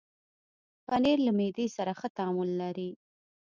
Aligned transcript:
پنېر 0.87 1.17
له 1.27 1.31
معدې 1.37 1.67
سره 1.77 1.91
ښه 1.99 2.07
تعامل 2.17 2.49
لري. 2.61 2.89